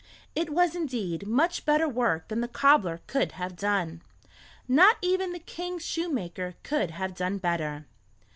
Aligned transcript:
It 0.33 0.49
was 0.49 0.75
indeed 0.75 1.27
much 1.27 1.63
better 1.63 1.87
work 1.87 2.27
than 2.29 2.41
the 2.41 2.47
cobbler 2.47 3.01
could 3.05 3.33
have 3.33 3.55
done. 3.55 4.01
Not 4.67 4.97
even 5.03 5.31
the 5.31 5.37
king's 5.37 5.85
shoemaker 5.85 6.55
could 6.63 6.89
have 6.89 7.13
done 7.13 7.37
better. 7.37 7.85